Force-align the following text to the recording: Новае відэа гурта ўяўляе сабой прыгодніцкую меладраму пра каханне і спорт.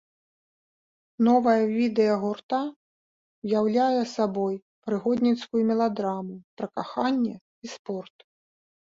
Новае 1.27 1.59
відэа 1.77 2.15
гурта 2.23 2.61
ўяўляе 3.45 4.01
сабой 4.15 4.55
прыгодніцкую 4.89 5.63
меладраму 5.71 6.35
пра 6.59 6.67
каханне 6.77 7.35
і 7.43 7.67
спорт. 7.81 8.15